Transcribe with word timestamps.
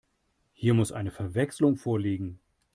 Hier 0.53 0.73
muss 0.73 0.91
eine 0.91 1.11
Verwechslung 1.11 1.77
vorliegen. 1.77 2.39